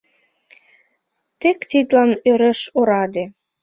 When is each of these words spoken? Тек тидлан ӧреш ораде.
Тек 1.39 1.59
тидлан 1.69 2.11
ӧреш 2.29 2.59
ораде. 2.79 3.23